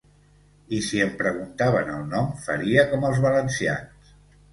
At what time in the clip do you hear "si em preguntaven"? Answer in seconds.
0.85-1.91